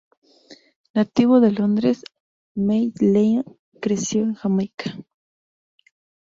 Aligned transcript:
Nativo 0.95 1.39
de 1.41 1.51
Londres, 1.51 2.03
Mad 2.55 2.93
Lion 3.01 3.45
creció 3.79 4.23
en 4.23 4.33
Jamaica. 4.33 4.97